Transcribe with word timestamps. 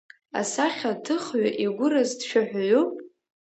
Асахьаҭыхҩы 0.39 1.47
игәыраз 1.65 2.09
дшәаҳәаҩуп? 2.19 2.93